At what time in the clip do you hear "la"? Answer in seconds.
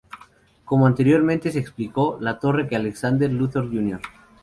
2.19-2.39